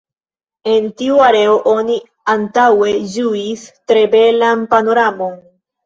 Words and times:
El 0.71 0.87
tiu 1.01 1.19
areo 1.25 1.59
oni 1.73 1.99
antaŭe 2.35 2.97
ĝuis 3.15 3.71
tre 3.89 4.11
belan 4.19 4.69
panoramon. 4.77 5.43